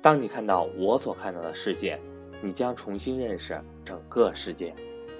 [0.00, 1.98] 当你看到我所看到的世界，
[2.40, 4.72] 你将重新认识整个世界。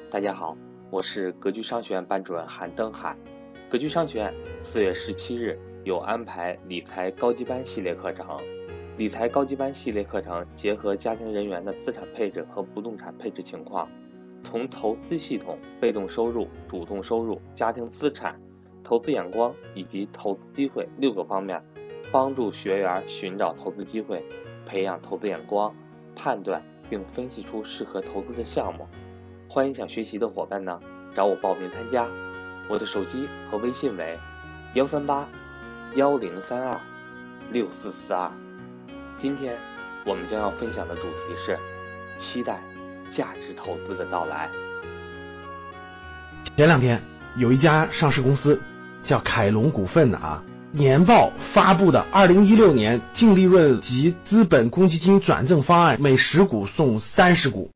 [0.09, 0.57] 大家好，
[0.89, 3.17] 我是格局商学院班主任韩登海。
[3.69, 8.25] 格局商学院四月十七日有安排理财高级班系列课程。
[8.97, 13.91] 理财高级班系列课程结合家庭人员的资产配置和不动产配置情况，
[14.45, 18.41] 从投资系统、被动收入、主动收入、家庭资产、
[18.85, 21.61] 投资眼光以及投资机会六个方面，
[22.13, 24.25] 帮助学员寻找投资机会。
[24.69, 25.75] 培养投资眼光，
[26.15, 28.87] 判断并分析出适合投资的项目。
[29.49, 30.79] 欢迎想学习的伙伴呢，
[31.15, 32.07] 找我报名参加。
[32.69, 34.19] 我的手机和微信为
[34.75, 35.27] 幺三八
[35.95, 36.79] 幺零三二
[37.51, 38.31] 六四四二。
[39.17, 39.59] 今天
[40.05, 41.59] 我们将要分享的主题是
[42.19, 42.63] 期待
[43.09, 44.51] 价值投资的到来。
[46.59, 47.03] 前两天
[47.37, 48.61] 有一家上市公司
[49.03, 50.45] 叫凯龙股份的啊。
[50.73, 57.71] 年报发布的二零一六年净利润及资本公积金转正方案，每十股送三十股，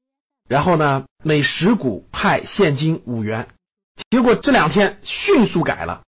[0.47, 3.49] 然后呢，每十股派现金五元。
[4.11, 6.03] 结果这两天迅速改了，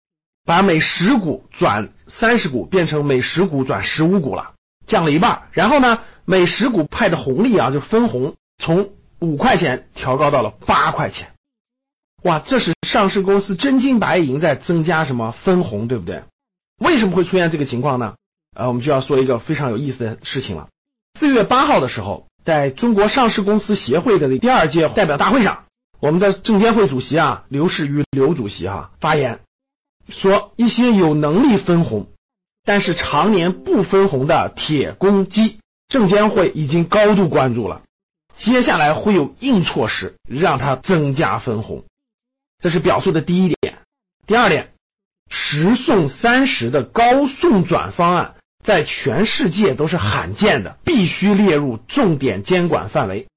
[0.43, 4.53] 把每十股转三十股变成每十股转十五股了，
[4.85, 5.43] 降了一半。
[5.51, 11.31] 然后呢，每十股派的红利啊，就分红从五块钱调高到了八块钱。
[12.23, 16.21] 哇，这是上市公司真金白银在增加什么分红，对不对？
[16.83, 18.15] 为什么会出现这个情况呢？
[18.55, 20.67] 啊，我们就要说一个非常有意思的事情了。
[21.19, 25.65] 四月八号的时候，在中国上市公司协会的第二届代表大会上，
[25.99, 29.39] 我们的证监会主席啊刘士余刘主席哈发言
[30.09, 32.07] 说，一些有能力分红，
[32.63, 37.81] 但是常年不分红的铁公鸡，证监会已经高度关注了，
[38.37, 41.85] 接下来会有硬措施让它增加分红。
[42.61, 43.79] 这是表述的第一点。
[44.27, 44.72] 第二点。
[45.29, 53.27] 十送三十的高送转方案在全世界都是罕见的，必须列入重点监管范围。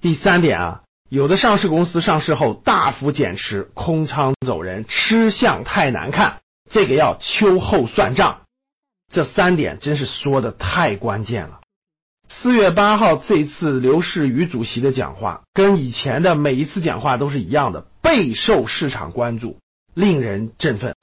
[0.00, 8.40] 第三点啊，有的上市公司上市后大幅减持、空仓走人，吃相太难看，这个要秋后算账。
[9.12, 11.60] 这三点真是说的太关键了。
[12.28, 19.58] 四月八号这次刘士余主席的讲话，跟以前的每一次讲话都是一样的，备受市场关注，
[19.94, 20.96] 令人振奋。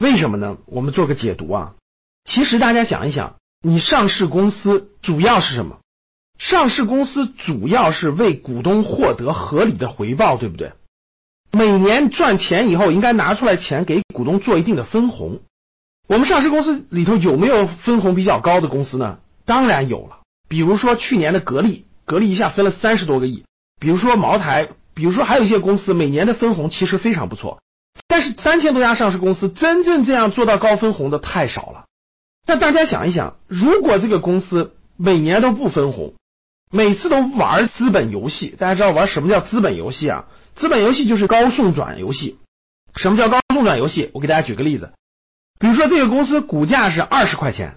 [0.00, 0.56] 为什么呢？
[0.64, 1.74] 我们做个解读啊。
[2.24, 5.78] 其实大家想一想，你上市公司主要是什么？
[6.38, 10.72] 上市公司主要是为股东获得合理的回报，对不对？
[11.52, 15.42] 每年赚钱以后，应该拿出来钱给股东做一定的分红。
[16.08, 19.18] 我们上市公司里头有没有分红比较高的公司呢？
[19.44, 20.20] 当然有了。
[20.48, 23.44] 比如说去年的格力，格力一下分了三十多个亿。
[23.78, 27.60] 比如说茅台，比如说还有一些公司每年的分红其实非常不错。
[28.10, 31.84] 但是三千多家上市公司真正这样做到高分红的太少了。
[32.44, 36.14] 那大家想一想，如果这个公司每年都不分红，
[36.72, 40.24] 每次都玩资本游戏，大家知道玩什么叫资本游戏啊？
[40.56, 42.36] 资本游戏就是高送转游戏。
[42.96, 44.10] 什么叫高送转游戏？
[44.12, 44.90] 我给大家举个例子，
[45.60, 47.76] 比如说这个公司股价是二十块钱，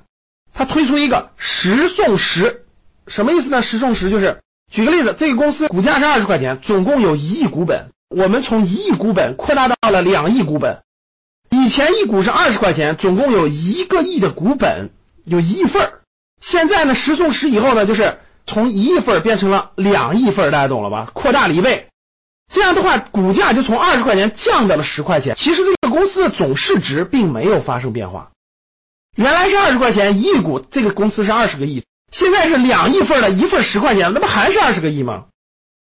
[0.51, 2.65] 它推出一个十送十，
[3.05, 3.61] 什么意思呢？
[3.61, 7.91] 十送十就是举个例子，这个公司股价是二十块钱，总共有一亿股本。
[8.15, 10.83] 我们从一亿股本扩大到了两亿股本，
[11.49, 14.91] 以前一股是二十块钱，总共有一个亿的股本，
[15.25, 16.01] 有一亿份儿。
[16.41, 21.09] 现在呢，十送十以后呢，就是从一亿份变成了两亿份，大家懂了吧？
[21.13, 21.87] 扩大了一倍。
[22.53, 25.35] 这样的话，股价就从二十块钱降到了十块钱。
[25.35, 28.29] 其实这个公司的总市值并没有发生变化，
[29.15, 35.23] 原来是二十块钱一亿股，这个公司是二十个亿，现在是两亿份的一份十块钱，那不还是二十个亿吗？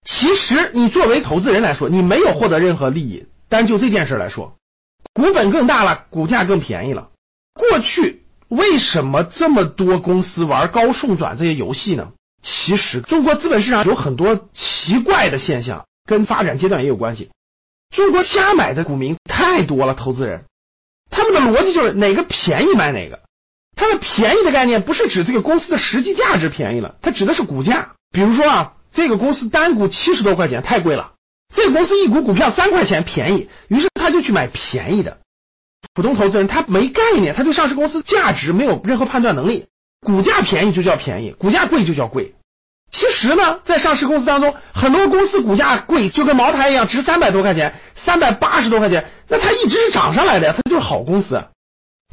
[0.07, 3.27] 其实你作为投资人来说，你没有获得任何利益。
[3.49, 4.57] 但就这件事来说，
[5.13, 7.11] 股本更大了，股价更便宜了。
[7.55, 12.09] 过去为什么这么多公司玩高送转这些游戏呢？
[12.43, 17.31] 其实中国资本市场有很多奇怪的现象，跟发展阶段也有关系。
[17.95, 20.45] 中国瞎买的股民太多了，投资人
[21.11, 23.21] 他们的逻辑就是哪个便宜买哪个。
[23.77, 27.93] 他的便宜的概念不是指这个公司的实际价值便宜了，它指的是股价。
[28.13, 28.73] 比如说啊。
[28.97, 31.13] 这个公司单股七十多块钱太贵了，
[31.55, 35.19] 这个公司一股股票三块钱便宜，于是他就去买便宜的。
[35.93, 39.67] 普通投资人他没概念，他对上市公司价值没有任何判断能力，
[40.01, 42.35] 股价便宜就叫便宜，股价贵就叫贵。
[42.91, 51.39] 其实呢，在上市公司当中，很多公司股价贵，就跟茅台一样，值三百多块钱，三百八十多块钱，那它一直是涨上来的呀，它就是好公司。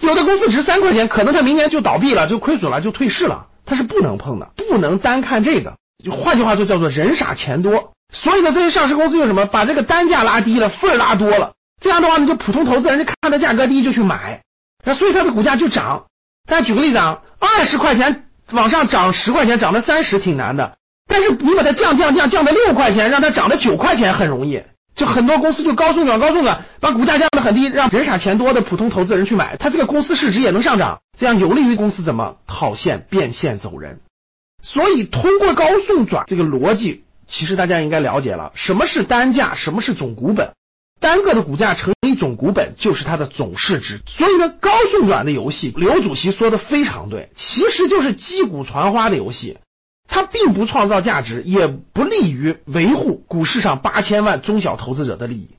[0.02, 5.78] 有的公司值三块钱，可能它明年就倒闭了，就亏损了，就退市了，它是不能碰的，不能单看这个。
[6.04, 7.94] 就换句话说，叫做人傻钱多。
[8.12, 9.46] 所以呢，这些上市公司用什么？
[9.46, 11.54] 把这个单价拉低了，份儿拉多了。
[11.82, 14.42] 这样的话，呢就普通投资人就看它价格低就去买，
[14.86, 16.06] 那所以它的股价就涨。
[16.48, 20.78] 大家举个例子啊，二十块钱往上涨十块钱，涨到三十挺难的。
[21.08, 24.62] 但是你把它降降降降到六块钱，让它涨到九块钱很容易。
[24.96, 34.02] 就很多公司就高送转高送转，把股价降得很低，让人傻钱多的普通投资人去买，它这个公司市值也能上涨，这样有利于公司怎么套现变现走人。
[34.64, 40.54] 所以通过高送转这个逻辑，其实大家应该了解了什么是单价，什么是总股本。
[41.00, 44.02] 单个的股价乘以总股本就是它的总市值。
[44.08, 49.58] 所以呢，高送转的游戏，刘主席说的非常对，其实就是击鼓传花的游戏。
[50.08, 55.50] 它并不创造价值，也不利于维护股市上八千万中小投资者的利益，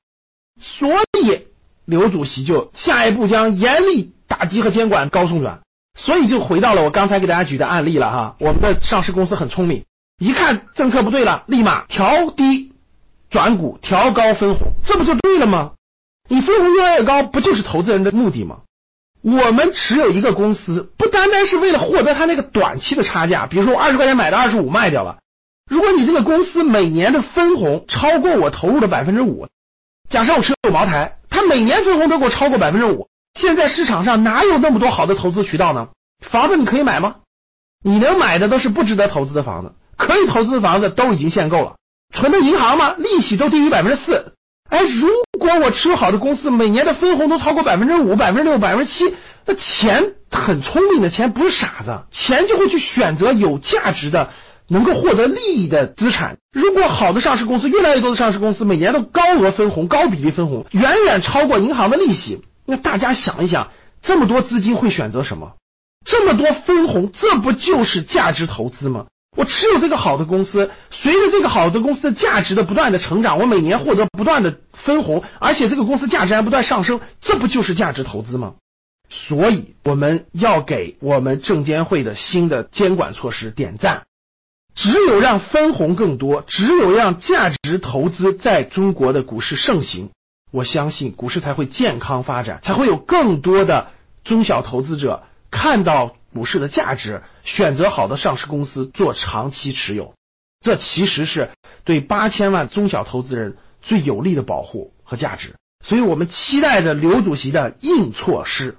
[0.60, 0.88] 所
[1.20, 1.46] 以
[1.84, 5.60] 刘主席就下一步将严厉打击和监管高送转。
[5.94, 9.84] 所以就回到了我刚才给大家举的案例了哈，我们的上市公司很聪明，
[10.18, 12.72] 一看政策不对了，立马调低
[13.30, 15.72] 转股，调高分红，这不就对了吗？
[16.28, 18.58] 你分红越来越高，不就是投资人的目的吗？
[19.22, 25.18] 我们持有一个公司，不单单是为了获得它那个短期的差价，比如说我二十块钱买的二十五卖掉了。
[25.70, 29.46] 如果你这个公司每年的分红超过我投入的百分之五，
[30.10, 33.08] 假设我持有茅台，它每年分红都给我超过百分之五，
[33.40, 35.88] 现在市场上哪有那么多好的投资渠道呢？
[36.22, 37.16] 房子你可以买吗？
[37.82, 41.74] 你能买的都是不值得投资的房子，可以投资的房子都已经限购了。
[42.14, 42.94] 存的银行吗？
[42.96, 44.32] 利息都低于百分之四。
[44.70, 45.08] 哎，如
[45.38, 49.14] 果我持有好的公司，每年的分红都超过百分之五、百分之六、百分之七，
[49.44, 54.30] 那钱很聪明的钱不是傻子，钱就会去选择有价值的、
[54.68, 56.38] 能够获得利益的资产。
[56.52, 63.70] 如果好的上市公司，越来越多的上市公司每年都高额分红、高比例分红，远远超过银行的利息，那大家想一想，
[64.02, 65.54] 这么多资金会选择什么？
[66.04, 69.06] 这么多分红，这不就是价值投资吗？
[69.36, 78.54] 我持有这个好的公司，随着这个好的公司的价值的不断的成长，我每年获得不断的分红，而且这个公司价值还不断上升，这不就是价值投资吗？
[79.10, 84.04] 所以我们要给我们证监会的新的监管措施点赞。
[84.74, 90.10] 只有让分红更多，只有让价值投资在中国的股市盛行，
[90.54, 93.90] 我相信股市才会健康发展，才会有更多的
[94.22, 96.16] 中小投资者看到。
[96.34, 100.14] 股市的价值，选择好的上市公司做长期持有，
[100.60, 101.50] 这其实是
[101.84, 105.54] 对八千万中小投资人最有利的保护和价值。
[105.84, 108.78] 所以我们期待着刘主席的硬措施，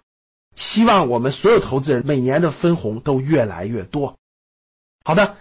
[0.57, 4.17] 希望我们所有投资人每年的分红都越来越多。
[5.05, 5.37] 好的。